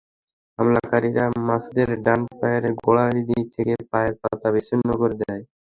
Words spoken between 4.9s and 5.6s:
করে দেয়।